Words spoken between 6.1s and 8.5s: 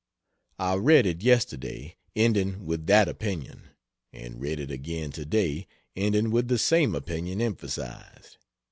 with the same opinion emphasized.